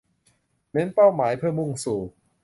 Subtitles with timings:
[0.71, 1.99] เน้นเป้าหมายเพื่อมุ่งสู่